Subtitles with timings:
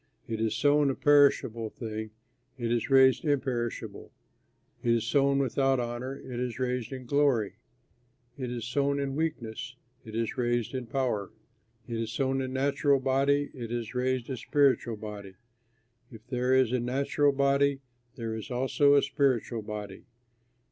[0.27, 2.09] It is sown a perishable thing,
[2.57, 4.11] it is raised imperishable;
[4.81, 7.57] it is sown without honor, it is raised in glory;
[8.35, 11.29] it is sown in weakness, it is raised in power;
[11.87, 15.35] it is sown a natural body, it is raised a spiritual body.
[16.11, 17.81] If there is a natural body,
[18.15, 20.05] there is also a spiritual body.